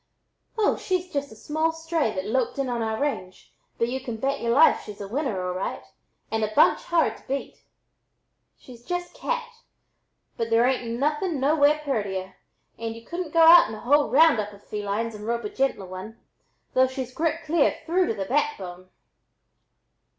"Oh, 0.57 0.77
she's 0.77 1.13
just 1.13 1.31
a 1.31 1.35
small 1.35 1.71
stray 1.71 2.11
that 2.15 2.25
loped 2.25 2.57
in 2.57 2.69
on 2.69 2.81
our 2.81 2.99
range, 2.99 3.53
but 3.77 3.87
y'u 3.87 3.99
can 3.99 4.17
bet 4.17 4.41
ye'r 4.41 4.49
life 4.49 4.81
she's 4.83 4.99
a 4.99 5.07
winner 5.07 5.45
all 5.45 5.53
right 5.53 5.83
and 6.31 6.43
a 6.43 6.51
bunch 6.55 6.81
hard 6.85 7.17
to 7.17 7.27
beat. 7.27 7.61
She's 8.57 8.83
'just 8.83 9.13
cat,' 9.13 9.61
but 10.37 10.49
there 10.49 10.65
ain't 10.65 10.97
nothing 10.99 11.39
nowhere 11.39 11.79
purtier, 11.85 12.33
and 12.79 12.95
y'u 12.95 13.05
couldn't 13.05 13.31
go 13.31 13.41
out 13.43 13.69
in 13.69 13.75
a 13.75 13.79
whole 13.81 14.09
round 14.09 14.39
up 14.39 14.51
of 14.53 14.63
felines 14.63 15.13
and 15.13 15.27
rope 15.27 15.43
a 15.43 15.49
gentler 15.51 15.85
one, 15.85 16.19
though 16.73 16.87
she's 16.87 17.13
grit 17.13 17.43
clear 17.45 17.77
through 17.85 18.07
to 18.07 18.15
the 18.15 18.25
backbone." 18.25 18.89